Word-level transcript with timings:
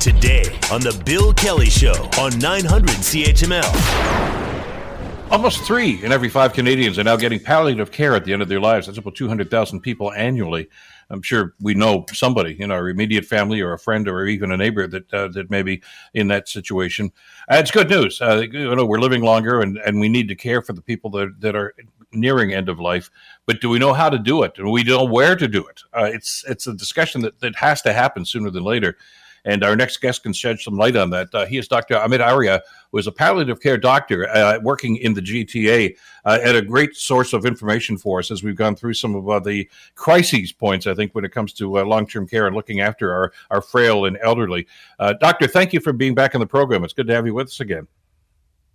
Today 0.00 0.44
on 0.70 0.80
The 0.80 1.00
Bill 1.04 1.32
Kelly 1.34 1.70
Show 1.70 1.94
on 2.18 2.38
900 2.38 2.90
CHML. 2.90 3.72
Almost 5.30 5.64
three 5.64 6.04
in 6.04 6.12
every 6.12 6.28
five 6.28 6.52
Canadians 6.52 6.98
are 6.98 7.04
now 7.04 7.16
getting 7.16 7.40
palliative 7.40 7.90
care 7.90 8.14
at 8.14 8.24
the 8.24 8.32
end 8.32 8.42
of 8.42 8.48
their 8.48 8.60
lives. 8.60 8.86
That's 8.86 8.98
about 8.98 9.16
200,000 9.16 9.80
people 9.80 10.12
annually. 10.12 10.68
I'm 11.10 11.22
sure 11.22 11.54
we 11.60 11.74
know 11.74 12.04
somebody 12.12 12.60
in 12.60 12.70
our 12.70 12.88
immediate 12.88 13.24
family 13.24 13.60
or 13.60 13.72
a 13.72 13.78
friend 13.78 14.08
or 14.08 14.26
even 14.26 14.52
a 14.52 14.56
neighbor 14.56 14.86
that 14.86 15.12
uh, 15.12 15.28
that 15.28 15.50
may 15.50 15.62
be 15.62 15.82
in 16.14 16.28
that 16.28 16.48
situation. 16.48 17.10
Uh, 17.50 17.56
it's 17.56 17.70
good 17.70 17.90
news. 17.90 18.20
Uh, 18.20 18.44
you 18.50 18.74
know, 18.74 18.86
we're 18.86 19.00
living 19.00 19.22
longer 19.22 19.60
and, 19.60 19.78
and 19.78 20.00
we 20.00 20.08
need 20.08 20.28
to 20.28 20.34
care 20.34 20.62
for 20.62 20.72
the 20.72 20.82
people 20.82 21.10
that, 21.10 21.40
that 21.40 21.56
are 21.56 21.74
nearing 22.12 22.52
end 22.52 22.68
of 22.68 22.80
life. 22.80 23.10
But 23.46 23.60
do 23.60 23.68
we 23.68 23.78
know 23.78 23.92
how 23.92 24.10
to 24.10 24.18
do 24.18 24.42
it? 24.42 24.54
Do 24.54 24.68
we 24.68 24.82
know 24.82 25.04
where 25.04 25.36
to 25.36 25.48
do 25.48 25.66
it? 25.66 25.82
Uh, 25.92 26.10
it's 26.12 26.44
it's 26.48 26.66
a 26.66 26.74
discussion 26.74 27.22
that, 27.22 27.40
that 27.40 27.56
has 27.56 27.82
to 27.82 27.92
happen 27.92 28.24
sooner 28.24 28.50
than 28.50 28.64
later. 28.64 28.96
And 29.46 29.62
our 29.64 29.76
next 29.76 29.98
guest 29.98 30.24
can 30.24 30.32
shed 30.32 30.58
some 30.58 30.76
light 30.76 30.96
on 30.96 31.08
that. 31.10 31.28
Uh, 31.32 31.46
he 31.46 31.56
is 31.56 31.68
Dr. 31.68 31.94
Amit 31.94 32.20
Arya, 32.20 32.62
who 32.90 32.98
is 32.98 33.06
a 33.06 33.12
palliative 33.12 33.60
care 33.60 33.78
doctor 33.78 34.28
uh, 34.28 34.58
working 34.60 34.96
in 34.96 35.14
the 35.14 35.22
GTA, 35.22 35.96
uh, 36.24 36.38
and 36.42 36.56
a 36.56 36.62
great 36.62 36.96
source 36.96 37.32
of 37.32 37.46
information 37.46 37.96
for 37.96 38.18
us 38.18 38.32
as 38.32 38.42
we've 38.42 38.56
gone 38.56 38.74
through 38.74 38.94
some 38.94 39.14
of 39.14 39.28
uh, 39.28 39.38
the 39.38 39.68
crises 39.94 40.52
points, 40.52 40.88
I 40.88 40.94
think, 40.94 41.14
when 41.14 41.24
it 41.24 41.30
comes 41.30 41.52
to 41.54 41.78
uh, 41.78 41.84
long 41.84 42.06
term 42.06 42.26
care 42.26 42.48
and 42.48 42.56
looking 42.56 42.80
after 42.80 43.12
our, 43.12 43.32
our 43.50 43.62
frail 43.62 44.04
and 44.04 44.18
elderly. 44.20 44.66
Uh, 44.98 45.14
doctor, 45.14 45.46
thank 45.46 45.72
you 45.72 45.80
for 45.80 45.92
being 45.92 46.14
back 46.14 46.34
in 46.34 46.40
the 46.40 46.46
program. 46.46 46.82
It's 46.82 46.92
good 46.92 47.06
to 47.06 47.14
have 47.14 47.24
you 47.24 47.32
with 47.32 47.46
us 47.46 47.60
again. 47.60 47.86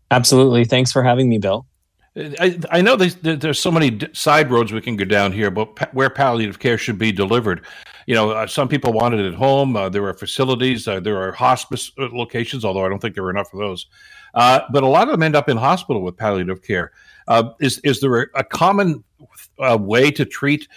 Absolutely. 0.10 0.66
Thanks 0.66 0.92
for 0.92 1.04
having 1.04 1.30
me, 1.30 1.38
Bill. 1.38 1.66
I, 2.16 2.60
I 2.70 2.82
know 2.82 2.98
there's, 2.98 3.16
there's 3.16 3.60
so 3.60 3.72
many 3.72 4.00
side 4.14 4.52
roads 4.52 4.74
we 4.74 4.82
can 4.82 4.98
go 4.98 5.06
down 5.06 5.32
here, 5.32 5.50
but 5.50 5.94
where 5.94 6.10
palliative 6.10 6.60
care 6.60 6.78
should 6.78 6.98
be 6.98 7.12
delivered. 7.12 7.66
You 8.06 8.16
know, 8.16 8.32
uh, 8.32 8.48
some 8.48 8.68
people 8.68 8.92
want 8.92 9.14
it 9.16 9.26
at 9.26 9.34
home. 9.34 9.78
Uh, 9.78 9.88
there 9.88 10.06
are 10.06 10.14
facilities. 10.14 10.88
Uh, 10.88 11.00
there 11.00 11.18
are 11.22 11.32
hospice 11.32 11.92
uh, 11.98 12.10
locations, 12.12 12.66
although 12.66 12.86
I 12.86 12.90
don't 12.90 13.00
think 13.00 13.16
there 13.16 13.24
are 13.24 13.30
enough 13.30 13.54
of 13.54 13.60
those. 13.60 13.88
Uh, 14.34 14.62
but 14.72 14.84
a 14.84 14.88
lot 14.88 15.08
of 15.08 15.14
them 15.14 15.24
end 15.24 15.36
up 15.36 15.48
in 15.48 15.56
hospital 15.56 16.02
with 16.02 16.18
palliative 16.18 16.62
care. 16.64 16.92
Uh, 17.28 17.52
is 17.62 17.80
is 17.80 18.02
there 18.02 18.32
a, 18.36 18.44
common 18.44 19.04
way 19.58 20.12
to 20.12 20.26
treat 20.26 20.68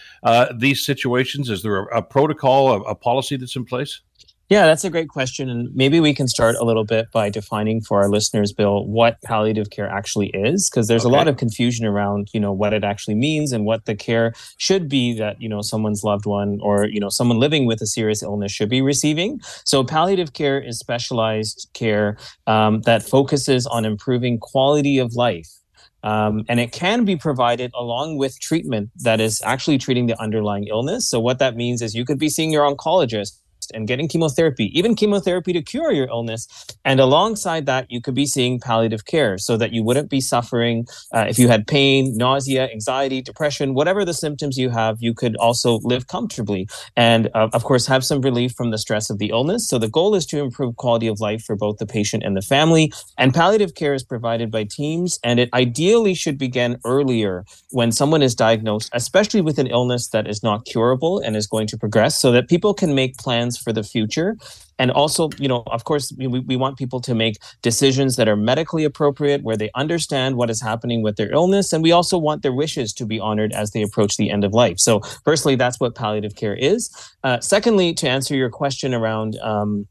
these 0.57 0.85
situations? 0.85 1.51
Is 1.51 1.63
there 1.63 1.85
a, 1.85 1.99
a 1.99 2.03
protocol, 2.03 2.73
a, 2.73 2.81
a 2.83 2.95
policy 2.95 3.37
that's 3.37 3.57
in 3.57 3.65
place? 3.65 4.03
Yeah, 4.51 4.67
that's 4.67 4.85
a 4.85 4.91
great 4.91 5.09
question. 5.09 5.49
And 5.49 5.75
maybe 5.75 6.01
we 6.01 6.13
can 6.13 6.29
start 6.29 6.57
a 6.57 6.65
little 6.65 6.85
bit 6.85 7.11
by 7.11 7.31
defining 7.31 7.81
for 7.81 8.03
our 8.03 8.11
listeners, 8.11 8.53
Bill, 8.53 8.87
what 8.87 9.21
palliative 9.23 9.71
care 9.71 9.89
actually 9.89 10.29
is, 10.35 10.69
because 10.69 10.87
there's 10.87 11.07
okay. 11.07 11.15
a 11.15 11.17
lot 11.17 11.29
of 11.29 11.39
confusion 11.39 11.87
around, 11.87 12.29
you 12.35 12.41
know, 12.41 12.53
what 12.53 12.75
it 12.75 12.85
actually 12.85 13.15
means 13.15 13.53
and 13.53 13.65
what 13.65 13.87
the 13.87 13.95
care 13.95 14.35
should 14.59 14.87
be 14.87 15.17
that, 15.19 15.41
you 15.41 15.49
know, 15.49 15.63
someone's 15.63 16.05
loved 16.05 16.27
one 16.27 16.59
or, 16.63 16.87
you 16.87 17.01
know, 17.01 17.09
someone 17.09 17.39
living 17.39 17.65
with 17.65 17.81
a 17.81 17.87
serious 17.87 18.23
illness 18.23 18.53
should 18.53 18.69
be 18.69 18.83
receiving. 18.83 19.41
So 19.65 19.83
palliative 19.83 20.35
care 20.35 20.61
is 20.61 20.79
specialized 20.79 21.69
care 21.73 22.19
um, 22.47 22.83
that 22.83 23.03
focuses 23.03 23.67
on 23.67 23.87
improving 23.87 24.39
quality 24.39 24.99
of 24.99 25.15
life 25.15 25.49
um, 26.05 26.45
and 26.51 26.61
it 26.61 26.71
can 26.71 27.07
be 27.07 27.17
provided 27.17 27.73
along 27.75 28.19
with 28.19 28.39
treatment 28.39 28.91
that 28.97 29.21
is 29.21 29.41
actually 29.43 29.79
treating 29.79 30.07
the 30.07 30.21
underlying 30.21 30.65
illness. 30.65 31.09
So, 31.09 31.19
what 31.19 31.39
that 31.39 31.57
means 31.57 31.81
is 31.81 31.95
you 31.95 32.05
could 32.05 32.19
be 32.19 32.29
seeing 32.29 32.53
your 32.53 32.71
oncologist 32.71 33.41
and 33.73 33.87
getting 33.89 34.09
chemotherapy, 34.09 34.71
even 34.79 34.95
chemotherapy 34.95 35.53
to 35.53 35.63
cure 35.63 35.93
your 35.93 36.09
illness. 36.09 36.49
And 36.85 37.01
alongside 37.01 37.67
that, 37.67 37.87
you 37.91 38.01
could 38.01 38.15
be 38.15 38.27
seeing 38.27 38.61
palliative 38.61 39.05
care 39.05 39.39
so 39.39 39.57
that 39.57 39.73
you 39.73 39.83
wouldn't 39.83 40.11
be 40.11 40.21
suffering. 40.21 40.87
Uh, 41.13 41.27
if 41.29 41.39
you 41.39 41.49
had 41.49 41.67
pain, 41.67 42.17
nausea, 42.17 42.69
anxiety, 42.71 43.23
depression, 43.23 43.75
whatever 43.75 44.05
the 44.05 44.15
symptoms 44.15 44.59
you 44.59 44.71
have, 44.71 44.99
you 45.01 45.15
could 45.15 45.37
also 45.37 45.79
live 45.83 46.07
comfortably 46.09 46.67
and, 46.97 47.31
uh, 47.35 47.49
of 47.53 47.65
course, 47.65 47.87
have 47.87 48.05
some 48.05 48.21
relief 48.21 48.53
from 48.53 48.71
the 48.71 48.79
stress 48.79 49.11
of 49.11 49.19
the 49.19 49.31
illness. 49.31 49.69
So 49.69 49.79
the 49.79 49.89
goal 49.89 50.15
is 50.15 50.27
to 50.27 50.39
improve 50.39 50.77
quality 50.77 51.07
of 51.07 51.21
life 51.21 51.43
for 51.45 51.57
both 51.57 51.79
the 51.79 51.87
patient 51.87 52.23
and 52.25 52.37
the 52.37 52.43
family. 52.43 52.93
And 53.19 53.33
palliative 53.33 53.75
care 53.75 53.95
is 53.95 54.03
provided 54.03 54.51
by 54.51 54.65
teams, 54.65 55.19
and 55.23 55.39
it 55.39 55.49
ideally 55.53 56.15
should 56.15 56.39
begin 56.39 56.79
earlier 56.85 57.45
when 57.71 57.93
someone 57.93 58.23
is 58.23 58.35
diagnosed, 58.35 58.91
especially 58.93 59.41
with 59.41 59.59
an 59.59 59.67
illness 59.67 60.09
that 60.09 60.27
is 60.27 60.43
not 60.43 60.65
curable 60.65 61.19
and 61.19 61.37
is 61.37 61.47
going 61.47 61.67
to 61.69 61.79
progress, 61.79 62.21
so 62.21 62.33
that 62.33 62.49
people 62.49 62.75
can 62.75 62.95
make 62.95 63.17
plans 63.17 63.54
plans 63.55 63.63
for 63.63 63.73
the 63.73 63.83
future. 63.83 64.37
And 64.79 64.91
also 64.91 65.31
you 65.39 65.49
know 65.49 65.63
of 65.67 65.85
course 65.85 66.13
we, 66.19 66.27
we 66.27 66.57
want 66.57 66.77
people 66.77 67.01
to 67.01 67.15
make 67.15 67.37
decisions 67.63 68.17
that 68.17 68.29
are 68.29 68.37
medically 68.37 68.85
appropriate 68.85 69.43
where 69.43 69.57
they 69.57 69.71
understand 69.75 70.37
what 70.37 70.51
is 70.51 70.61
happening 70.61 71.03
with 71.03 71.17
their 71.17 71.33
illness 71.33 71.73
and 71.73 71.83
we 71.83 71.93
also 71.93 72.19
want 72.19 72.43
their 72.43 72.53
wishes 72.53 72.93
to 72.95 73.07
be 73.07 73.21
honored 73.21 73.53
as 73.53 73.71
they 73.71 73.83
approach 73.83 74.17
the 74.17 74.31
end 74.31 74.45
of 74.45 74.53
life. 74.53 74.79
So 74.79 75.01
firstly 75.25 75.57
that's 75.57 75.79
what 75.79 75.95
palliative 75.95 76.35
care 76.35 76.57
is. 76.57 76.91
Uh, 77.23 77.39
secondly 77.41 77.95
to 77.95 78.09
answer 78.09 78.35
your 78.35 78.51
question 78.51 78.95
around 78.95 79.37
um, 79.43 79.87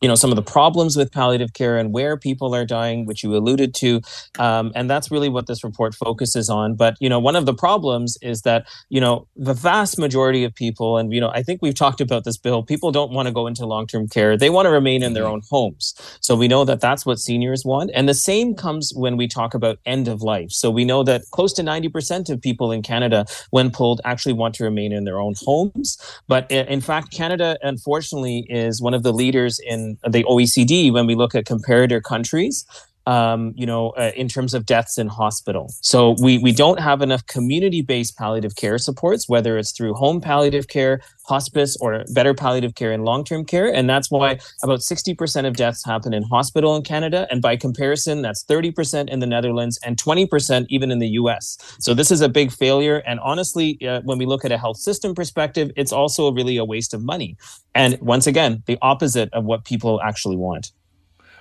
you 0.00 0.08
know 0.08 0.14
some 0.14 0.30
of 0.30 0.36
the 0.36 0.42
problems 0.42 0.96
with 0.96 1.12
palliative 1.12 1.52
care 1.52 1.78
and 1.78 1.92
where 1.92 2.16
people 2.16 2.54
are 2.54 2.64
dying 2.64 3.06
which 3.06 3.22
you 3.22 3.34
alluded 3.34 3.74
to 3.74 4.00
um, 4.38 4.72
and 4.74 4.90
that's 4.90 5.10
really 5.10 5.28
what 5.28 5.46
this 5.46 5.64
report 5.64 5.94
focuses 5.94 6.48
on. 6.50 6.74
But 6.74 6.96
you 7.00 7.08
know 7.08 7.18
one 7.18 7.36
of 7.36 7.46
the 7.46 7.54
problems 7.54 8.16
is 8.22 8.42
that 8.42 8.66
you 8.88 9.00
know 9.00 9.26
the 9.36 9.54
vast 9.54 9.98
majority 9.98 10.44
of 10.44 10.54
people 10.54 10.98
and 10.98 11.12
you 11.12 11.20
know 11.20 11.30
i 11.30 11.42
think 11.42 11.60
we've 11.62 11.74
talked 11.74 12.00
about 12.00 12.24
this 12.24 12.36
bill 12.36 12.62
people 12.62 12.92
don't 12.92 13.12
want 13.12 13.26
to 13.26 13.32
go 13.32 13.46
into 13.46 13.66
long-term 13.66 14.08
care. 14.08 14.36
They 14.36 14.50
want 14.50 14.66
to 14.66 14.70
remain 14.70 15.02
in 15.02 15.12
their 15.12 15.24
mm-hmm. 15.24 15.32
own 15.32 15.42
homes. 15.50 15.94
So 16.20 16.34
we 16.34 16.48
know 16.48 16.64
that 16.64 16.80
that's 16.80 17.04
what 17.04 17.18
seniors 17.18 17.64
want 17.64 17.90
and 17.94 18.08
the 18.08 18.14
same 18.14 18.54
comes 18.54 18.92
when 18.94 19.16
we 19.16 19.28
talk 19.28 19.54
about 19.54 19.78
end 19.86 20.08
of 20.08 20.22
life. 20.22 20.50
So 20.50 20.70
we 20.70 20.84
know 20.84 21.02
that 21.04 21.22
close 21.30 21.52
to 21.54 21.62
90% 21.62 22.30
of 22.30 22.40
people 22.40 22.72
in 22.72 22.82
canada 22.82 23.26
when 23.50 23.70
pulled 23.70 24.00
actually 24.04 24.32
want 24.32 24.54
to 24.56 24.64
remain 24.64 24.92
in 24.92 25.04
their 25.04 25.18
own 25.18 25.34
homes. 25.44 25.98
But 26.28 26.50
in 26.50 26.80
fact 26.80 27.10
canada 27.12 27.58
unfortunately 27.62 28.46
is 28.48 28.80
one 28.80 28.94
of 28.94 29.02
the 29.02 29.12
leaders 29.12 29.60
in 29.64 29.83
the 30.08 30.24
OECD 30.24 30.92
when 30.92 31.06
we 31.06 31.14
look 31.14 31.34
at 31.34 31.44
comparator 31.44 32.02
countries. 32.02 32.64
Um, 33.06 33.52
you 33.54 33.66
know, 33.66 33.90
uh, 33.90 34.12
in 34.16 34.28
terms 34.28 34.54
of 34.54 34.64
deaths 34.64 34.96
in 34.96 35.08
hospital. 35.08 35.70
So 35.82 36.16
we 36.22 36.38
we 36.38 36.52
don't 36.52 36.80
have 36.80 37.02
enough 37.02 37.26
community-based 37.26 38.16
palliative 38.16 38.56
care 38.56 38.78
supports, 38.78 39.28
whether 39.28 39.58
it's 39.58 39.72
through 39.72 39.92
home 39.92 40.22
palliative 40.22 40.68
care, 40.68 41.02
hospice, 41.26 41.76
or 41.80 42.04
better 42.14 42.34
palliative 42.34 42.74
care 42.74 42.92
and 42.92 43.04
long-term 43.04 43.44
care. 43.44 43.72
And 43.72 43.88
that's 43.88 44.10
why 44.10 44.38
about 44.62 44.80
60% 44.80 45.46
of 45.46 45.56
deaths 45.56 45.84
happen 45.84 46.12
in 46.14 46.22
hospital 46.22 46.76
in 46.76 46.82
Canada. 46.82 47.26
And 47.30 47.42
by 47.42 47.56
comparison, 47.56 48.22
that's 48.22 48.44
30% 48.44 49.08
in 49.08 49.20
the 49.20 49.26
Netherlands 49.26 49.78
and 49.84 49.96
20% 49.96 50.66
even 50.68 50.90
in 50.90 50.98
the 50.98 51.08
US. 51.08 51.58
So 51.80 51.94
this 51.94 52.10
is 52.10 52.20
a 52.20 52.28
big 52.28 52.52
failure. 52.52 53.02
And 53.06 53.20
honestly, 53.20 53.78
uh, 53.86 54.00
when 54.04 54.18
we 54.18 54.26
look 54.26 54.44
at 54.44 54.52
a 54.52 54.58
health 54.58 54.78
system 54.78 55.14
perspective, 55.14 55.70
it's 55.76 55.92
also 55.92 56.32
really 56.32 56.56
a 56.56 56.64
waste 56.64 56.94
of 56.94 57.02
money. 57.02 57.36
And 57.74 57.98
once 58.00 58.26
again, 58.26 58.62
the 58.66 58.78
opposite 58.82 59.32
of 59.32 59.44
what 59.44 59.64
people 59.64 60.00
actually 60.02 60.36
want. 60.36 60.72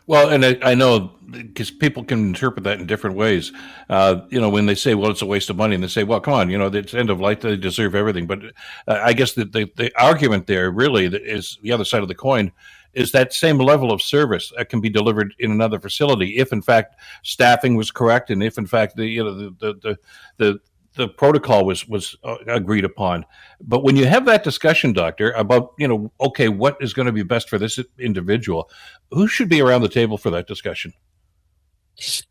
Well, 0.06 0.30
and 0.30 0.46
I, 0.46 0.58
I 0.62 0.75
know 0.75 1.12
because 1.30 1.72
people 1.72 2.03
can 2.03 2.19
interpret 2.19 2.64
that 2.66 2.80
in 2.80 2.86
different 2.86 3.16
ways. 3.16 3.52
Uh, 3.90 4.22
you 4.30 4.40
know, 4.40 4.50
when 4.50 4.66
they 4.66 4.75
say, 4.75 4.96
"Well, 4.96 5.12
it's 5.12 5.22
a 5.22 5.25
waste 5.25 5.50
of 5.50 5.56
money," 5.56 5.75
and 5.75 5.84
they 5.84 5.88
say, 5.88 6.03
"Well, 6.03 6.19
come 6.19 6.34
on, 6.34 6.50
you 6.50 6.58
know, 6.58 6.68
it's 6.68 6.94
end 6.94 7.09
of 7.09 7.19
life; 7.19 7.41
they 7.41 7.56
deserve 7.56 7.96
everything." 7.96 8.28
But 8.28 8.44
uh, 8.88 9.00
I 9.02 9.13
guess 9.13 9.34
the, 9.34 9.46
the, 9.46 9.72
the 9.75 9.92
argument 10.02 10.47
there 10.47 10.72
really 10.72 11.06
is 11.06 11.58
the 11.62 11.72
other 11.72 11.86
side 11.86 12.02
of 12.02 12.08
the 12.09 12.16
coin 12.16 12.52
is 12.94 13.12
that 13.12 13.34
same 13.34 13.58
level 13.58 13.92
of 13.92 14.02
service 14.02 14.53
that 14.56 14.69
can 14.69 14.80
be 14.80 14.90
delivered 14.90 15.34
in 15.40 15.52
another 15.52 15.80
facility 15.80 16.38
if, 16.38 16.53
in 16.53 16.62
fact, 16.62 16.96
staffing 17.24 17.75
was 17.75 17.90
correct, 17.90 18.30
and 18.30 18.44
if, 18.44 18.58
in 18.58 18.68
fact, 18.68 18.96
the 18.96 19.06
you 19.06 19.24
know 19.24 19.34
the 19.34 19.56
the 19.59 19.74
the, 19.81 19.97
the 20.38 20.59
the 20.96 21.08
protocol 21.08 21.66
was 21.66 21.88
was 21.88 22.16
uh, 22.24 22.38
agreed 22.48 22.86
upon. 22.86 23.26
But 23.62 23.84
when 23.84 23.96
you 23.96 24.06
have 24.06 24.26
that 24.26 24.44
discussion, 24.44 24.94
doctor, 24.94 25.31
about 25.31 25.74
you 25.78 25.88
know, 25.88 26.12
okay, 26.22 26.50
what 26.50 26.78
is 26.81 26.94
going 26.94 27.06
to 27.08 27.12
be 27.12 27.24
best 27.24 27.50
for 27.50 27.58
this 27.58 27.80
individual, 28.00 28.70
who 29.12 29.28
should 29.28 29.50
be 29.50 29.62
around 29.62 29.81
the 29.81 29.90
table 29.90 30.18
for 30.18 30.30
that 30.31 30.48
discussion? 30.48 30.94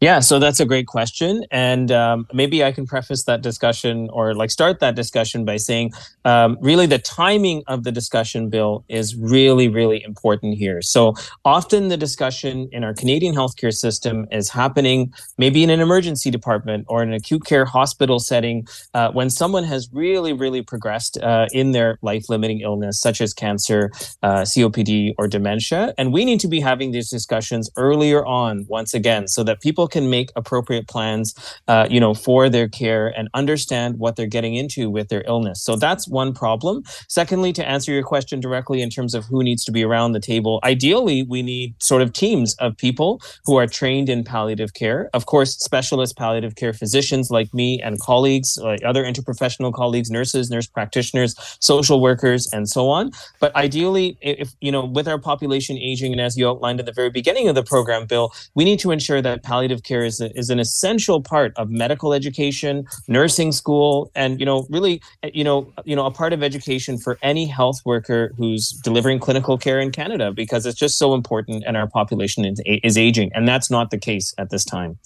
Yeah, 0.00 0.18
so 0.18 0.38
that's 0.40 0.58
a 0.58 0.66
great 0.66 0.88
question, 0.88 1.44
and 1.52 1.92
um, 1.92 2.26
maybe 2.32 2.64
I 2.64 2.72
can 2.72 2.84
preface 2.84 3.22
that 3.24 3.42
discussion 3.42 4.08
or 4.12 4.34
like 4.34 4.50
start 4.50 4.80
that 4.80 4.96
discussion 4.96 5.44
by 5.44 5.56
saying, 5.56 5.92
um, 6.24 6.58
really, 6.60 6.86
the 6.86 6.98
timing 6.98 7.62
of 7.68 7.84
the 7.84 7.92
discussion, 7.92 8.48
Bill, 8.50 8.84
is 8.88 9.14
really, 9.14 9.68
really 9.68 10.02
important 10.02 10.58
here. 10.58 10.82
So 10.82 11.14
often, 11.44 11.88
the 11.88 11.96
discussion 11.96 12.68
in 12.72 12.82
our 12.82 12.92
Canadian 12.92 13.34
healthcare 13.34 13.72
system 13.72 14.26
is 14.32 14.50
happening 14.50 15.14
maybe 15.38 15.62
in 15.62 15.70
an 15.70 15.80
emergency 15.80 16.30
department 16.30 16.84
or 16.88 17.02
an 17.02 17.12
acute 17.12 17.44
care 17.44 17.64
hospital 17.64 18.18
setting 18.18 18.66
uh, 18.94 19.12
when 19.12 19.30
someone 19.30 19.64
has 19.64 19.88
really, 19.92 20.32
really 20.32 20.62
progressed 20.62 21.18
uh, 21.18 21.46
in 21.52 21.70
their 21.70 21.98
life-limiting 22.02 22.60
illness, 22.60 23.00
such 23.00 23.20
as 23.20 23.32
cancer, 23.32 23.92
uh, 24.24 24.42
COPD, 24.42 25.14
or 25.18 25.28
dementia, 25.28 25.94
and 25.98 26.12
we 26.12 26.24
need 26.24 26.40
to 26.40 26.48
be 26.48 26.60
having 26.60 26.90
these 26.90 27.08
discussions 27.08 27.70
earlier 27.76 28.26
on. 28.26 28.66
Once 28.68 28.92
again, 28.92 29.28
so 29.28 29.44
that 29.44 29.51
that 29.52 29.60
people 29.60 29.86
can 29.86 30.08
make 30.08 30.30
appropriate 30.34 30.88
plans, 30.88 31.34
uh, 31.68 31.86
you 31.90 32.00
know, 32.00 32.14
for 32.14 32.48
their 32.48 32.68
care 32.68 33.08
and 33.08 33.28
understand 33.34 33.98
what 33.98 34.16
they're 34.16 34.26
getting 34.26 34.54
into 34.54 34.88
with 34.88 35.08
their 35.08 35.24
illness. 35.26 35.62
So 35.62 35.76
that's 35.76 36.08
one 36.08 36.32
problem. 36.32 36.84
Secondly, 37.08 37.52
to 37.52 37.68
answer 37.68 37.92
your 37.92 38.02
question 38.02 38.40
directly 38.40 38.80
in 38.80 38.88
terms 38.88 39.12
of 39.14 39.26
who 39.26 39.42
needs 39.42 39.62
to 39.66 39.72
be 39.72 39.84
around 39.84 40.12
the 40.12 40.20
table, 40.20 40.58
ideally, 40.64 41.22
we 41.24 41.42
need 41.42 41.74
sort 41.82 42.00
of 42.00 42.14
teams 42.14 42.54
of 42.60 42.74
people 42.78 43.20
who 43.44 43.56
are 43.56 43.66
trained 43.66 44.08
in 44.08 44.24
palliative 44.24 44.72
care. 44.72 45.10
Of 45.12 45.26
course, 45.26 45.58
specialist 45.58 46.16
palliative 46.16 46.54
care 46.54 46.72
physicians 46.72 47.30
like 47.30 47.52
me 47.52 47.78
and 47.82 48.00
colleagues, 48.00 48.58
like 48.62 48.82
other 48.84 49.04
interprofessional 49.04 49.74
colleagues, 49.74 50.10
nurses, 50.10 50.48
nurse 50.48 50.66
practitioners, 50.66 51.34
social 51.60 52.00
workers, 52.00 52.48
and 52.54 52.70
so 52.70 52.88
on. 52.88 53.10
But 53.38 53.54
ideally, 53.54 54.16
if, 54.22 54.54
you 54.62 54.72
know, 54.72 54.86
with 54.86 55.06
our 55.06 55.18
population 55.18 55.76
aging, 55.76 56.12
and 56.12 56.22
as 56.22 56.38
you 56.38 56.48
outlined 56.48 56.80
at 56.80 56.86
the 56.86 56.92
very 56.92 57.10
beginning 57.10 57.48
of 57.48 57.54
the 57.54 57.62
program, 57.62 58.06
Bill, 58.06 58.32
we 58.54 58.64
need 58.64 58.78
to 58.80 58.90
ensure 58.90 59.20
palliative 59.42 59.82
care 59.82 60.04
is, 60.04 60.20
a, 60.20 60.36
is 60.38 60.50
an 60.50 60.58
essential 60.58 61.20
part 61.20 61.52
of 61.56 61.70
medical 61.70 62.12
education, 62.12 62.86
nursing 63.08 63.52
school, 63.52 64.10
and, 64.14 64.40
you 64.40 64.46
know, 64.46 64.66
really, 64.70 65.00
you 65.32 65.44
know, 65.44 65.72
you 65.84 65.96
know, 65.96 66.06
a 66.06 66.10
part 66.10 66.32
of 66.32 66.42
education 66.42 66.98
for 66.98 67.18
any 67.22 67.46
health 67.46 67.80
worker 67.84 68.32
who's 68.36 68.70
delivering 68.70 69.18
clinical 69.18 69.58
care 69.58 69.80
in 69.80 69.90
Canada 69.90 70.32
because 70.32 70.66
it's 70.66 70.78
just 70.78 70.98
so 70.98 71.14
important 71.14 71.64
and 71.66 71.76
our 71.76 71.86
population 71.86 72.44
is, 72.44 72.60
is 72.64 72.96
aging. 72.96 73.30
And 73.34 73.46
that's 73.46 73.70
not 73.70 73.90
the 73.90 73.98
case 73.98 74.34
at 74.38 74.50
this 74.50 74.64
time. 74.64 74.98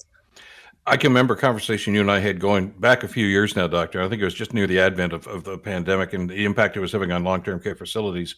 I 0.89 0.97
can 0.97 1.11
remember 1.11 1.35
a 1.35 1.37
conversation 1.37 1.95
you 1.95 2.01
and 2.01 2.11
I 2.11 2.21
had 2.21 2.39
going 2.39 2.69
back 2.69 3.03
a 3.03 3.09
few 3.09 3.27
years 3.27 3.57
now, 3.57 3.67
Doctor. 3.67 4.01
I 4.01 4.09
think 4.09 4.23
it 4.23 4.25
was 4.25 4.35
just 4.35 4.55
near 4.55 4.69
the 4.69 4.79
advent 4.79 5.13
of, 5.13 5.27
of 5.27 5.43
the 5.43 5.59
pandemic 5.59 6.13
and 6.13 6.31
the 6.31 6.45
impact 6.45 6.77
it 6.77 6.81
was 6.81 6.93
having 6.93 7.11
on 7.11 7.25
long 7.25 7.43
term 7.43 7.59
care 7.59 7.75
facilities. 7.75 8.37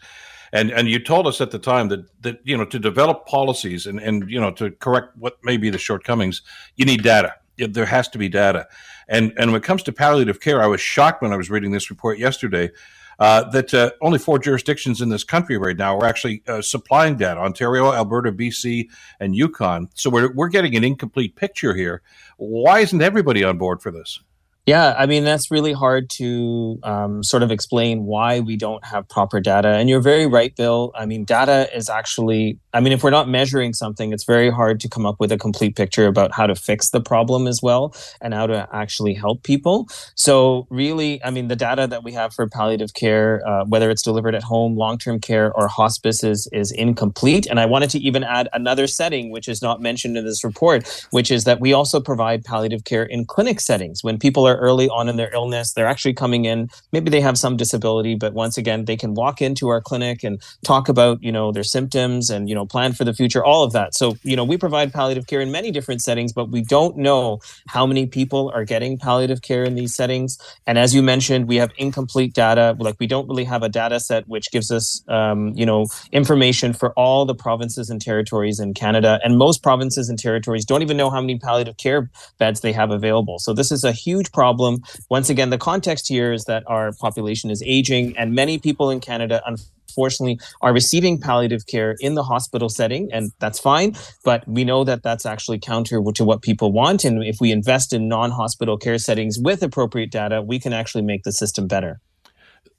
And 0.53 0.71
and 0.71 0.89
you 0.89 0.99
told 0.99 1.27
us 1.27 1.41
at 1.41 1.50
the 1.50 1.59
time 1.59 1.89
that 1.89 2.23
that 2.23 2.41
you 2.45 2.56
know 2.56 2.65
to 2.67 2.79
develop 2.79 3.27
policies 3.27 3.87
and 3.87 4.00
and 4.00 4.31
you 4.31 4.41
know 4.41 4.50
to 4.53 4.71
correct 4.73 5.17
what 5.17 5.43
may 5.45 5.56
be 5.56 5.71
the 5.71 5.79
shortcomings, 5.79 6.43
you 6.77 6.85
need 6.85 7.03
data. 7.03 7.35
There 7.56 7.87
has 7.87 8.09
to 8.09 8.19
be 8.19 8.29
data. 8.29 8.69
And 9.09 9.33
and 9.37 9.53
when 9.53 9.61
it 9.61 9.65
comes 9.65 9.83
to 9.85 9.93
palliative 9.93 10.41
care, 10.41 10.62
I 10.62 10.67
was 10.67 10.81
shocked 10.81 11.23
when 11.23 11.33
I 11.33 11.37
was 11.37 11.50
reading 11.50 11.73
this 11.73 11.91
report 11.91 12.19
yesterday 12.19 12.71
uh, 13.19 13.45
that 13.50 13.75
uh, 13.75 13.91
only 14.00 14.19
four 14.19 14.39
jurisdictions 14.39 15.00
in 15.00 15.09
this 15.09 15.25
country 15.25 15.56
right 15.59 15.77
now 15.77 15.97
are 15.99 16.06
actually 16.06 16.43
uh, 16.47 16.62
supplying 16.62 17.17
data 17.17 17.41
Ontario, 17.41 17.93
Alberta, 17.93 18.33
BC, 18.33 18.89
and 19.19 19.35
Yukon. 19.35 19.89
So 19.95 20.11
we're, 20.11 20.33
we're 20.33 20.49
getting 20.49 20.77
an 20.77 20.85
incomplete 20.85 21.35
picture 21.37 21.75
here. 21.75 22.03
Why 22.37 22.81
isn't 22.81 23.03
everybody 23.03 23.43
on 23.43 23.59
board 23.59 23.83
for 23.83 23.91
this? 23.91 24.21
Yeah, 24.69 24.94
I 24.99 25.06
mean, 25.06 25.25
that's 25.25 25.50
really 25.50 25.73
hard 25.73 26.11
to 26.11 26.79
um, 26.82 27.25
sort 27.25 27.43
of 27.43 27.50
explain 27.50 28.05
why 28.05 28.41
we 28.41 28.55
don't 28.55 28.85
have 28.85 29.09
proper 29.09 29.41
data. 29.41 29.69
And 29.69 29.88
you're 29.88 30.03
very 30.03 30.26
right, 30.26 30.55
Bill. 30.55 30.93
I 30.94 31.06
mean, 31.06 31.25
data 31.25 31.75
is 31.75 31.88
actually, 31.88 32.59
I 32.75 32.81
mean, 32.81 32.93
if 32.93 33.03
we're 33.03 33.09
not 33.09 33.31
measuring 33.31 33.73
something, 33.73 34.12
it's 34.12 34.25
very 34.25 34.50
hard 34.50 34.79
to 34.81 34.88
come 34.91 35.06
up 35.06 35.17
with 35.20 35.32
a 35.32 35.38
complete 35.38 35.75
picture 35.75 36.06
about 36.06 36.32
how 36.35 36.47
to 36.47 36.55
fix 36.55 36.91
the 36.91 37.00
problem 37.00 37.47
as 37.47 37.62
well 37.62 37.94
and 38.20 38.35
how 38.35 38.47
to 38.47 38.69
actually 38.70 39.15
help 39.15 39.43
people. 39.43 39.88
So, 40.17 40.67
really, 40.69 41.25
I 41.25 41.31
mean, 41.31 41.49
the 41.49 41.56
data 41.56 41.87
that 41.87 42.05
we 42.05 42.12
have 42.12 42.35
for 42.35 42.47
palliative 42.47 42.93
care, 42.93 43.41
uh, 43.49 43.64
whether 43.64 43.88
it's 43.88 44.03
delivered 44.03 44.35
at 44.35 44.43
home, 44.43 44.76
long 44.76 44.99
term 44.99 45.19
care, 45.19 45.50
or 45.55 45.69
hospice, 45.69 46.23
is, 46.23 46.47
is 46.53 46.73
incomplete. 46.73 47.47
And 47.47 47.59
I 47.59 47.64
wanted 47.64 47.88
to 47.88 48.00
even 48.00 48.23
add 48.23 48.50
another 48.53 48.87
setting, 48.87 49.31
which 49.31 49.49
is 49.49 49.62
not 49.62 49.81
mentioned 49.81 50.19
in 50.19 50.26
this 50.26 50.44
report, 50.44 51.06
which 51.11 51.31
is 51.31 51.44
that 51.44 51.59
we 51.59 51.73
also 51.73 52.00
provide 52.00 52.44
palliative 52.44 52.85
care 52.85 53.05
in 53.05 53.25
clinic 53.25 53.61
settings 53.61 54.05
when 54.05 54.19
people 54.19 54.47
are 54.47 54.57
early 54.58 54.88
on 54.88 55.08
in 55.08 55.16
their 55.16 55.32
illness. 55.32 55.72
They're 55.72 55.87
actually 55.87 56.14
coming 56.14 56.44
in. 56.44 56.69
Maybe 56.93 57.10
they 57.10 57.20
have 57.20 57.38
some 57.38 57.56
disability, 57.56 58.14
but 58.14 58.34
once 58.34 58.58
again, 58.58 58.84
they 58.84 58.96
can 58.96 59.14
walk 59.14 59.40
into 59.40 59.69
our 59.69 59.81
clinic 59.81 60.25
and 60.25 60.43
talk 60.64 60.88
about, 60.88 61.22
you 61.22 61.32
know, 61.32 61.52
their 61.52 61.64
symptoms 61.64 62.31
and, 62.31 62.49
you 62.49 62.55
know, 62.55 62.66
plan 62.66 62.93
for 62.93 63.05
the 63.05 63.14
future, 63.14 63.44
all 63.44 63.62
of 63.62 63.72
that. 63.72 63.94
So, 63.94 64.16
you 64.22 64.37
know, 64.37 64.44
we 64.44 64.56
provide 64.56 64.93
palliative 64.93 65.26
care 65.26 65.40
in 65.40 65.50
many 65.50 65.70
different 65.70 66.02
settings, 66.02 66.32
but 66.32 66.50
we 66.50 66.62
don't 66.62 66.96
know 66.96 67.40
how 67.69 67.87
many 67.87 68.06
people 68.06 68.50
are 68.55 68.64
getting 68.64 68.99
palliative 68.99 69.43
care 69.43 69.64
in 69.64 69.75
these 69.75 69.94
settings. 69.94 70.38
And 70.66 70.78
as 70.78 70.94
you 70.94 71.02
mentioned, 71.02 71.49
we 71.49 71.56
have 71.56 71.70
incomplete 71.76 72.34
data. 72.34 72.76
Like 72.78 72.96
we 72.99 73.06
don't 73.06 73.28
really 73.28 73.44
have 73.44 73.62
a 73.62 73.69
data 73.69 74.00
set 74.00 74.26
which 74.28 74.50
gives 74.50 74.70
us, 74.70 75.02
um, 75.08 75.52
you 75.54 75.66
know, 75.66 75.87
information 76.12 76.72
for 76.72 76.93
all 76.93 77.25
the 77.25 77.34
provinces 77.34 77.90
and 77.90 78.00
territories 78.00 78.58
in 78.61 78.75
Canada. 78.75 79.20
And 79.22 79.38
most 79.38 79.62
provinces 79.62 80.08
and 80.08 80.19
territories 80.19 80.64
don't 80.64 80.82
even 80.82 80.96
know 80.96 81.11
how 81.11 81.20
many 81.20 81.38
palliative 81.38 81.76
care 81.76 82.11
beds 82.38 82.61
they 82.61 82.72
have 82.72 82.90
available. 82.90 83.38
So 83.38 83.52
this 83.52 83.70
is 83.70 83.84
a 83.84 83.93
huge 83.93 84.32
problem 84.32 84.48
problem. 84.49 84.83
Once 85.11 85.29
again, 85.29 85.50
the 85.50 85.59
context 85.59 86.09
here 86.09 86.33
is 86.33 86.45
that 86.45 86.62
our 86.67 86.93
population 86.93 87.50
is 87.50 87.62
aging, 87.67 88.17
and 88.17 88.35
many 88.35 88.59
people 88.59 88.91
in 88.91 88.99
Canada, 88.99 89.43
unfortunately, 89.45 90.41
are 90.62 90.73
receiving 90.73 91.21
palliative 91.21 91.67
care 91.67 91.97
in 92.00 92.15
the 92.15 92.23
hospital 92.23 92.71
setting, 92.71 93.11
and 93.12 93.31
that's 93.41 93.59
fine. 93.59 93.95
But 94.25 94.49
we 94.49 94.65
know 94.65 94.85
that 94.85 95.03
that's 95.03 95.27
actually 95.27 95.59
counter 95.59 96.00
to 96.15 96.25
what 96.25 96.41
people 96.41 96.73
want. 96.73 97.05
And 97.05 97.23
if 97.23 97.37
we 97.43 97.53
invest 97.53 97.93
in 97.93 98.09
non 98.09 98.31
hospital 98.31 98.79
care 98.79 98.99
settings 98.99 99.39
with 99.39 99.62
appropriate 99.62 100.11
data, 100.11 100.41
we 100.41 100.59
can 100.59 100.73
actually 100.73 101.03
make 101.03 101.25
the 101.25 101.33
system 101.33 101.67
better. 101.67 102.00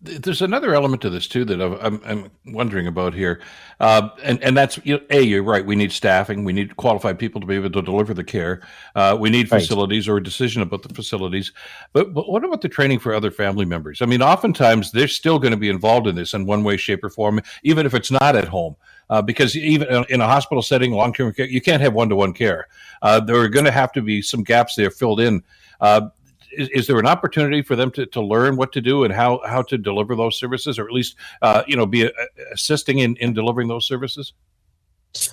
There's 0.01 0.41
another 0.41 0.73
element 0.73 1.01
to 1.01 1.09
this 1.09 1.27
too 1.27 1.43
that 1.43 1.61
I'm, 1.61 2.01
I'm 2.05 2.31
wondering 2.45 2.87
about 2.87 3.13
here, 3.13 3.41
uh, 3.81 4.07
and 4.23 4.41
and 4.41 4.55
that's 4.55 4.79
you 4.85 4.97
know, 4.97 5.03
a. 5.09 5.21
You're 5.21 5.43
right. 5.43 5.65
We 5.65 5.75
need 5.75 5.91
staffing. 5.91 6.45
We 6.45 6.53
need 6.53 6.77
qualified 6.77 7.19
people 7.19 7.41
to 7.41 7.47
be 7.47 7.55
able 7.55 7.69
to 7.71 7.81
deliver 7.81 8.13
the 8.13 8.23
care. 8.23 8.61
Uh, 8.95 9.17
we 9.19 9.29
need 9.29 9.49
facilities 9.49 10.07
right. 10.07 10.13
or 10.13 10.17
a 10.17 10.23
decision 10.23 10.61
about 10.61 10.83
the 10.83 10.93
facilities. 10.93 11.51
But 11.91 12.13
but 12.13 12.29
what 12.29 12.45
about 12.45 12.61
the 12.61 12.69
training 12.69 12.99
for 12.99 13.13
other 13.13 13.29
family 13.29 13.65
members? 13.65 14.01
I 14.01 14.05
mean, 14.05 14.21
oftentimes 14.21 14.93
they're 14.93 15.09
still 15.09 15.37
going 15.37 15.51
to 15.51 15.57
be 15.57 15.69
involved 15.69 16.07
in 16.07 16.15
this 16.15 16.33
in 16.33 16.45
one 16.45 16.63
way, 16.63 16.77
shape, 16.77 17.03
or 17.03 17.09
form, 17.09 17.41
even 17.63 17.85
if 17.85 17.93
it's 17.93 18.09
not 18.09 18.37
at 18.37 18.47
home. 18.47 18.77
Uh, 19.09 19.21
because 19.21 19.57
even 19.57 20.05
in 20.09 20.21
a 20.21 20.27
hospital 20.27 20.61
setting, 20.61 20.93
long 20.93 21.11
term 21.11 21.33
care, 21.33 21.47
you 21.47 21.59
can't 21.59 21.81
have 21.81 21.93
one 21.93 22.07
to 22.07 22.15
one 22.15 22.31
care. 22.31 22.67
Uh, 23.01 23.19
there 23.19 23.35
are 23.35 23.49
going 23.49 23.65
to 23.65 23.71
have 23.71 23.91
to 23.91 24.01
be 24.01 24.21
some 24.21 24.43
gaps 24.43 24.75
there 24.75 24.91
filled 24.91 25.19
in. 25.19 25.43
Uh, 25.81 26.09
is, 26.51 26.69
is, 26.69 26.87
there 26.87 26.97
an 26.99 27.05
opportunity 27.05 27.61
for 27.61 27.75
them 27.75 27.91
to, 27.91 28.05
to 28.07 28.21
learn 28.21 28.55
what 28.55 28.71
to 28.73 28.81
do 28.81 29.03
and 29.03 29.13
how, 29.13 29.41
how 29.45 29.61
to 29.63 29.77
deliver 29.77 30.15
those 30.15 30.37
services, 30.37 30.79
or 30.79 30.85
at 30.85 30.91
least 30.91 31.15
uh, 31.41 31.63
you 31.67 31.75
know 31.75 31.85
be 31.85 32.03
a, 32.03 32.11
assisting 32.53 32.99
in, 32.99 33.15
in 33.17 33.33
delivering 33.33 33.67
those 33.67 33.85
services? 33.87 34.33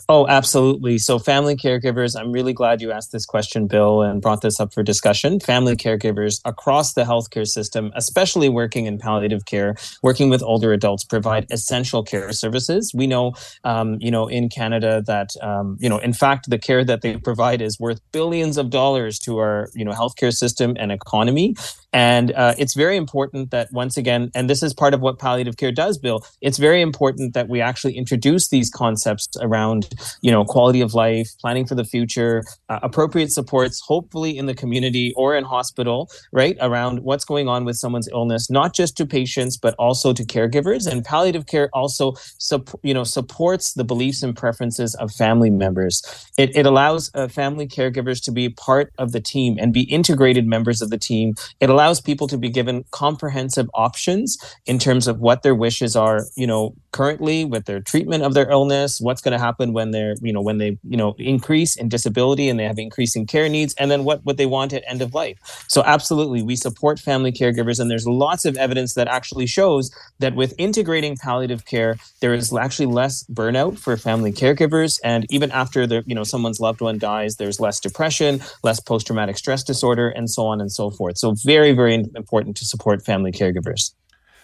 Oh, 0.08 0.26
absolutely. 0.26 0.98
So, 0.98 1.18
family 1.18 1.54
caregivers, 1.54 2.18
I'm 2.18 2.32
really 2.32 2.52
glad 2.52 2.80
you 2.80 2.92
asked 2.92 3.12
this 3.12 3.26
question, 3.26 3.66
Bill, 3.66 4.02
and 4.02 4.22
brought 4.22 4.40
this 4.40 4.58
up 4.58 4.72
for 4.72 4.82
discussion. 4.82 5.38
Family 5.38 5.76
caregivers 5.76 6.40
across 6.44 6.94
the 6.94 7.04
healthcare 7.04 7.46
system, 7.46 7.92
especially 7.94 8.48
working 8.48 8.86
in 8.86 8.98
palliative 8.98 9.44
care, 9.44 9.76
working 10.02 10.30
with 10.30 10.42
older 10.42 10.72
adults, 10.72 11.04
provide 11.04 11.46
essential 11.50 12.02
care 12.02 12.32
services. 12.32 12.92
We 12.94 13.06
know, 13.06 13.34
um, 13.64 13.98
you 14.00 14.10
know, 14.10 14.28
in 14.28 14.48
Canada 14.48 15.02
that, 15.06 15.30
um, 15.42 15.76
you 15.78 15.88
know, 15.88 15.98
in 15.98 16.14
fact, 16.14 16.48
the 16.48 16.58
care 16.58 16.84
that 16.84 17.02
they 17.02 17.18
provide 17.18 17.60
is 17.60 17.78
worth 17.78 18.00
billions 18.12 18.56
of 18.56 18.70
dollars 18.70 19.18
to 19.20 19.38
our, 19.38 19.68
you 19.74 19.84
know, 19.84 19.92
healthcare 19.92 20.32
system 20.32 20.74
and 20.78 20.90
economy. 20.90 21.54
And 21.96 22.32
uh, 22.32 22.52
it's 22.58 22.74
very 22.74 22.94
important 22.94 23.50
that 23.52 23.72
once 23.72 23.96
again, 23.96 24.30
and 24.34 24.50
this 24.50 24.62
is 24.62 24.74
part 24.74 24.92
of 24.92 25.00
what 25.00 25.18
palliative 25.18 25.56
care 25.56 25.72
does, 25.72 25.96
Bill. 25.96 26.22
It's 26.42 26.58
very 26.58 26.82
important 26.82 27.32
that 27.32 27.48
we 27.48 27.62
actually 27.62 27.96
introduce 27.96 28.48
these 28.48 28.68
concepts 28.68 29.30
around, 29.40 29.88
you 30.20 30.30
know, 30.30 30.44
quality 30.44 30.82
of 30.82 30.92
life, 30.92 31.30
planning 31.40 31.66
for 31.66 31.74
the 31.74 31.86
future, 31.86 32.44
uh, 32.68 32.80
appropriate 32.82 33.32
supports, 33.32 33.80
hopefully 33.80 34.36
in 34.36 34.44
the 34.44 34.52
community 34.52 35.14
or 35.16 35.34
in 35.34 35.44
hospital, 35.44 36.10
right, 36.32 36.58
around 36.60 36.98
what's 36.98 37.24
going 37.24 37.48
on 37.48 37.64
with 37.64 37.76
someone's 37.76 38.08
illness, 38.12 38.50
not 38.50 38.74
just 38.74 38.94
to 38.98 39.06
patients 39.06 39.56
but 39.56 39.74
also 39.78 40.12
to 40.12 40.22
caregivers. 40.22 40.86
And 40.86 41.02
palliative 41.02 41.46
care 41.46 41.70
also, 41.72 42.12
sup- 42.36 42.78
you 42.82 42.92
know, 42.92 43.04
supports 43.04 43.72
the 43.72 43.84
beliefs 43.84 44.22
and 44.22 44.36
preferences 44.36 44.94
of 44.96 45.10
family 45.12 45.48
members. 45.48 46.02
It, 46.36 46.54
it 46.54 46.66
allows 46.66 47.10
uh, 47.14 47.28
family 47.28 47.66
caregivers 47.66 48.22
to 48.24 48.32
be 48.32 48.50
part 48.50 48.92
of 48.98 49.12
the 49.12 49.20
team 49.20 49.56
and 49.58 49.72
be 49.72 49.84
integrated 49.84 50.46
members 50.46 50.82
of 50.82 50.90
the 50.90 50.98
team. 50.98 51.32
It 51.58 51.70
allows 51.70 51.85
allows 51.86 52.00
people 52.00 52.26
to 52.26 52.36
be 52.36 52.48
given 52.48 52.84
comprehensive 52.90 53.70
options 53.72 54.36
in 54.66 54.76
terms 54.76 55.06
of 55.06 55.20
what 55.20 55.44
their 55.44 55.54
wishes 55.54 55.94
are, 55.94 56.22
you 56.36 56.46
know, 56.46 56.74
currently 56.90 57.44
with 57.44 57.66
their 57.66 57.80
treatment 57.80 58.24
of 58.24 58.34
their 58.34 58.50
illness, 58.50 59.00
what's 59.00 59.20
going 59.20 59.32
to 59.32 59.38
happen 59.38 59.72
when 59.72 59.92
they're, 59.92 60.16
you 60.20 60.32
know, 60.32 60.40
when 60.40 60.58
they, 60.58 60.76
you 60.82 60.96
know, 60.96 61.14
increase 61.18 61.76
in 61.76 61.88
disability 61.88 62.48
and 62.48 62.58
they 62.58 62.64
have 62.64 62.78
increasing 62.78 63.24
care 63.24 63.48
needs, 63.48 63.72
and 63.74 63.88
then 63.88 64.02
what, 64.02 64.24
what 64.24 64.36
they 64.36 64.46
want 64.46 64.72
at 64.72 64.82
end 64.88 65.00
of 65.00 65.14
life. 65.14 65.38
So 65.68 65.84
absolutely, 65.84 66.42
we 66.42 66.56
support 66.56 66.98
family 66.98 67.30
caregivers, 67.30 67.78
and 67.78 67.88
there's 67.88 68.06
lots 68.06 68.44
of 68.44 68.56
evidence 68.56 68.94
that 68.94 69.06
actually 69.06 69.46
shows 69.46 69.90
that 70.18 70.34
with 70.34 70.54
integrating 70.58 71.16
palliative 71.16 71.66
care, 71.66 71.98
there 72.20 72.34
is 72.34 72.52
actually 72.52 72.86
less 72.86 73.24
burnout 73.24 73.78
for 73.78 73.96
family 73.96 74.32
caregivers. 74.32 74.98
And 75.04 75.24
even 75.30 75.52
after 75.52 75.86
the, 75.86 76.02
you 76.06 76.16
know, 76.16 76.24
someone's 76.24 76.58
loved 76.58 76.80
one 76.80 76.98
dies, 76.98 77.36
there's 77.36 77.60
less 77.60 77.78
depression, 77.78 78.40
less 78.64 78.80
post-traumatic 78.80 79.38
stress 79.38 79.62
disorder, 79.62 80.08
and 80.08 80.28
so 80.28 80.46
on 80.46 80.60
and 80.60 80.72
so 80.72 80.90
forth. 80.90 81.18
So 81.18 81.34
very, 81.44 81.75
very 81.76 81.94
important 82.16 82.56
to 82.58 82.64
support 82.64 83.04
family 83.04 83.32
caregivers. 83.32 83.92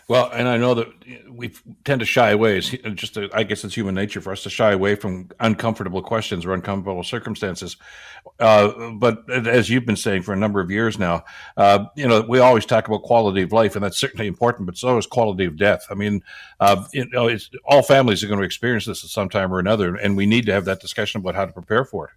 Well, 0.08 0.30
and 0.32 0.48
I 0.48 0.56
know 0.56 0.74
that 0.74 0.88
we 1.30 1.52
tend 1.84 2.00
to 2.00 2.04
shy 2.04 2.30
away. 2.30 2.58
It's 2.58 2.70
just, 2.94 3.16
a, 3.16 3.30
I 3.32 3.44
guess, 3.44 3.64
it's 3.64 3.74
human 3.74 3.94
nature 3.94 4.20
for 4.20 4.32
us 4.32 4.42
to 4.42 4.50
shy 4.50 4.72
away 4.72 4.96
from 4.96 5.30
uncomfortable 5.38 6.02
questions 6.02 6.44
or 6.44 6.52
uncomfortable 6.52 7.04
circumstances. 7.04 7.76
Uh, 8.40 8.90
but 8.90 9.30
as 9.30 9.70
you've 9.70 9.86
been 9.86 9.96
saying 9.96 10.22
for 10.22 10.32
a 10.32 10.36
number 10.36 10.60
of 10.60 10.70
years 10.70 10.98
now, 10.98 11.24
uh, 11.56 11.86
you 11.94 12.06
know, 12.06 12.20
we 12.28 12.40
always 12.40 12.66
talk 12.66 12.88
about 12.88 13.04
quality 13.04 13.42
of 13.42 13.52
life, 13.52 13.76
and 13.76 13.84
that's 13.84 13.96
certainly 13.96 14.26
important. 14.26 14.66
But 14.66 14.76
so 14.76 14.98
is 14.98 15.06
quality 15.06 15.44
of 15.44 15.56
death. 15.56 15.86
I 15.88 15.94
mean, 15.94 16.22
uh, 16.58 16.84
you 16.92 17.08
know, 17.10 17.34
all 17.64 17.82
families 17.82 18.24
are 18.24 18.26
going 18.26 18.40
to 18.40 18.44
experience 18.44 18.84
this 18.86 19.04
at 19.04 19.10
some 19.10 19.28
time 19.28 19.54
or 19.54 19.60
another, 19.60 19.94
and 19.94 20.16
we 20.16 20.26
need 20.26 20.46
to 20.46 20.52
have 20.52 20.64
that 20.64 20.80
discussion 20.80 21.20
about 21.20 21.36
how 21.36 21.46
to 21.46 21.52
prepare 21.52 21.84
for 21.84 22.08
it. 22.08 22.12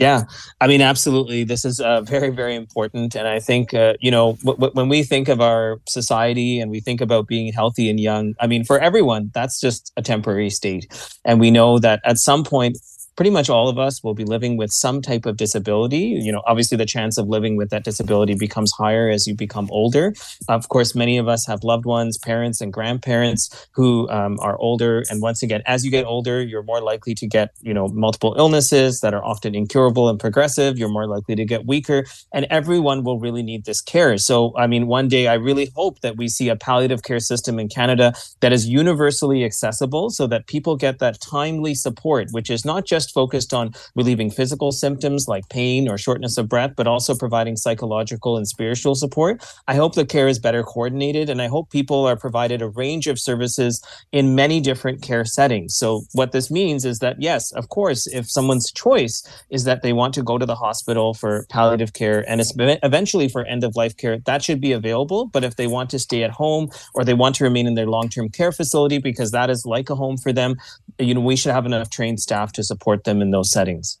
Yeah, 0.00 0.22
I 0.62 0.66
mean, 0.66 0.80
absolutely. 0.80 1.44
This 1.44 1.66
is 1.66 1.78
uh, 1.78 2.00
very, 2.00 2.30
very 2.30 2.54
important. 2.54 3.14
And 3.14 3.28
I 3.28 3.38
think, 3.38 3.74
uh, 3.74 3.94
you 4.00 4.10
know, 4.10 4.38
w- 4.42 4.56
w- 4.56 4.72
when 4.72 4.88
we 4.88 5.02
think 5.02 5.28
of 5.28 5.42
our 5.42 5.78
society 5.86 6.58
and 6.58 6.70
we 6.70 6.80
think 6.80 7.02
about 7.02 7.26
being 7.26 7.52
healthy 7.52 7.90
and 7.90 8.00
young, 8.00 8.32
I 8.40 8.46
mean, 8.46 8.64
for 8.64 8.78
everyone, 8.78 9.30
that's 9.34 9.60
just 9.60 9.92
a 9.98 10.02
temporary 10.02 10.48
state. 10.48 10.86
And 11.26 11.38
we 11.38 11.50
know 11.50 11.78
that 11.80 12.00
at 12.06 12.16
some 12.16 12.44
point, 12.44 12.78
pretty 13.20 13.28
much 13.30 13.50
all 13.50 13.68
of 13.68 13.78
us 13.78 14.02
will 14.02 14.14
be 14.14 14.24
living 14.24 14.56
with 14.56 14.72
some 14.72 15.02
type 15.02 15.26
of 15.26 15.36
disability. 15.36 15.98
You 16.24 16.32
know, 16.32 16.42
obviously 16.46 16.78
the 16.78 16.86
chance 16.86 17.18
of 17.18 17.28
living 17.28 17.54
with 17.54 17.68
that 17.68 17.84
disability 17.84 18.34
becomes 18.34 18.72
higher 18.72 19.10
as 19.10 19.26
you 19.26 19.34
become 19.34 19.68
older. 19.70 20.14
Of 20.48 20.70
course, 20.70 20.94
many 20.94 21.18
of 21.18 21.28
us 21.28 21.46
have 21.46 21.62
loved 21.62 21.84
ones, 21.84 22.16
parents 22.16 22.62
and 22.62 22.72
grandparents 22.72 23.68
who 23.72 24.08
um, 24.08 24.38
are 24.40 24.56
older. 24.56 25.04
And 25.10 25.20
once 25.20 25.42
again, 25.42 25.60
as 25.66 25.84
you 25.84 25.90
get 25.90 26.06
older, 26.06 26.40
you're 26.40 26.62
more 26.62 26.80
likely 26.80 27.14
to 27.16 27.26
get, 27.26 27.50
you 27.60 27.74
know, 27.74 27.88
multiple 27.88 28.34
illnesses 28.38 29.00
that 29.00 29.12
are 29.12 29.22
often 29.22 29.54
incurable 29.54 30.08
and 30.08 30.18
progressive. 30.18 30.78
You're 30.78 30.88
more 30.88 31.06
likely 31.06 31.34
to 31.34 31.44
get 31.44 31.66
weaker 31.66 32.06
and 32.32 32.46
everyone 32.48 33.04
will 33.04 33.20
really 33.20 33.42
need 33.42 33.66
this 33.66 33.82
care. 33.82 34.16
So, 34.16 34.56
I 34.56 34.66
mean, 34.66 34.86
one 34.86 35.08
day 35.08 35.26
I 35.26 35.34
really 35.34 35.70
hope 35.76 36.00
that 36.00 36.16
we 36.16 36.28
see 36.28 36.48
a 36.48 36.56
palliative 36.56 37.02
care 37.02 37.20
system 37.20 37.58
in 37.58 37.68
Canada 37.68 38.14
that 38.40 38.54
is 38.54 38.66
universally 38.66 39.44
accessible 39.44 40.08
so 40.08 40.26
that 40.28 40.46
people 40.46 40.74
get 40.74 41.00
that 41.00 41.20
timely 41.20 41.74
support, 41.74 42.28
which 42.30 42.48
is 42.48 42.64
not 42.64 42.86
just 42.86 43.09
focused 43.10 43.52
on 43.52 43.72
relieving 43.94 44.30
physical 44.30 44.72
symptoms 44.72 45.28
like 45.28 45.48
pain 45.48 45.88
or 45.88 45.98
shortness 45.98 46.38
of 46.38 46.48
breath, 46.48 46.72
but 46.76 46.86
also 46.86 47.14
providing 47.14 47.56
psychological 47.56 48.36
and 48.36 48.46
spiritual 48.46 48.94
support. 48.94 49.44
I 49.68 49.74
hope 49.74 49.94
the 49.94 50.06
care 50.06 50.28
is 50.28 50.38
better 50.38 50.62
coordinated, 50.62 51.30
and 51.30 51.40
I 51.42 51.48
hope 51.48 51.70
people 51.70 52.06
are 52.06 52.16
provided 52.16 52.62
a 52.62 52.68
range 52.68 53.06
of 53.06 53.18
services 53.18 53.82
in 54.12 54.34
many 54.34 54.60
different 54.60 55.02
care 55.02 55.24
settings. 55.24 55.74
So, 55.76 56.02
what 56.12 56.32
this 56.32 56.50
means 56.50 56.84
is 56.84 56.98
that, 57.00 57.20
yes, 57.20 57.52
of 57.52 57.68
course, 57.68 58.06
if 58.06 58.30
someone's 58.30 58.72
choice 58.72 59.22
is 59.50 59.64
that 59.64 59.82
they 59.82 59.92
want 59.92 60.14
to 60.14 60.22
go 60.22 60.38
to 60.38 60.46
the 60.46 60.54
hospital 60.54 61.14
for 61.14 61.46
palliative 61.48 61.92
care 61.92 62.28
and 62.28 62.42
eventually 62.82 63.28
for 63.28 63.44
end 63.44 63.64
of 63.64 63.76
life 63.76 63.96
care, 63.96 64.18
that 64.18 64.42
should 64.42 64.60
be 64.60 64.72
available. 64.72 65.26
But 65.26 65.44
if 65.44 65.56
they 65.56 65.66
want 65.66 65.90
to 65.90 65.98
stay 65.98 66.22
at 66.22 66.30
home 66.30 66.70
or 66.94 67.04
they 67.04 67.14
want 67.14 67.34
to 67.36 67.44
remain 67.44 67.66
in 67.66 67.74
their 67.74 67.86
long 67.86 68.08
term 68.08 68.28
care 68.28 68.52
facility 68.52 68.98
because 68.98 69.30
that 69.30 69.50
is 69.50 69.66
like 69.66 69.90
a 69.90 69.94
home 69.94 70.16
for 70.16 70.32
them, 70.32 70.56
you 70.98 71.14
know, 71.14 71.20
we 71.20 71.36
should 71.36 71.52
have 71.52 71.66
enough 71.66 71.90
trained 71.90 72.20
staff 72.20 72.52
to 72.52 72.62
support 72.62 72.99
support 73.00 73.04
them 73.04 73.22
in 73.22 73.30
those 73.30 73.50
settings. 73.50 73.98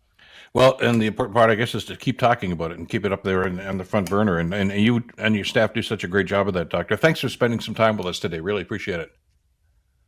Well, 0.52 0.78
and 0.80 1.00
the 1.00 1.06
important 1.06 1.34
part, 1.34 1.50
I 1.50 1.54
guess, 1.54 1.74
is 1.76 1.84
to 1.86 1.96
keep 1.96 2.18
talking 2.18 2.50
about 2.50 2.72
it 2.72 2.78
and 2.78 2.88
keep 2.88 3.04
it 3.04 3.12
up 3.12 3.22
there 3.22 3.44
on 3.44 3.78
the 3.78 3.84
front 3.84 4.10
burner. 4.10 4.38
And, 4.38 4.52
and 4.52 4.72
you 4.72 5.04
and 5.16 5.36
your 5.36 5.44
staff 5.44 5.72
do 5.72 5.82
such 5.82 6.02
a 6.02 6.08
great 6.08 6.26
job 6.26 6.48
of 6.48 6.54
that, 6.54 6.70
Doctor. 6.70 6.96
Thanks 6.96 7.20
for 7.20 7.28
spending 7.28 7.60
some 7.60 7.74
time 7.74 7.96
with 7.96 8.06
us 8.06 8.18
today. 8.18 8.40
Really 8.40 8.62
appreciate 8.62 8.98
it. 8.98 9.10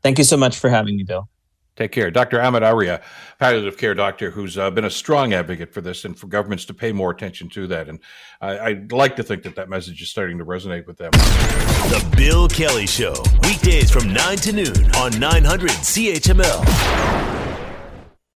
Thank 0.03 0.19
you 0.19 0.25
so 0.25 0.37
much 0.37 0.59
for 0.59 0.69
having 0.69 0.97
me, 0.97 1.05
Bill. 1.05 1.29
Take 1.77 1.93
care. 1.93 2.11
Dr. 2.11 2.39
Amit 2.39 2.63
Arya, 2.63 3.01
palliative 3.39 3.79
care 3.79 3.95
doctor, 3.95 4.31
who's 4.31 4.59
uh, 4.59 4.71
been 4.71 4.85
a 4.85 4.91
strong 4.91 5.33
advocate 5.33 5.73
for 5.73 5.81
this 5.81 6.05
and 6.05 6.19
for 6.19 6.27
governments 6.27 6.67
to 6.67 6.75
pay 6.75 6.93
more 6.93 7.11
attention 7.11 7.49
to 7.51 7.67
that. 7.69 7.89
And 7.89 7.99
I, 8.43 8.73
would 8.75 8.93
like 8.93 9.17
to 9.17 9.23
think 9.23 9.43
that 9.45 9.55
that 9.55 9.71
message 9.71 10.03
is 10.03 10.11
starting 10.11 10.37
to 10.39 10.45
resonate 10.45 10.87
with 10.87 10.99
them. 10.99 11.13
The 11.13 12.15
Bill 12.15 12.47
Kelly 12.49 12.87
Show, 12.87 13.15
weekdays 13.45 13.91
from 13.91 14.13
9 14.13 14.37
to 14.39 14.53
noon 14.53 14.95
on 14.97 15.19
900 15.19 15.71
CHML. 15.71 17.32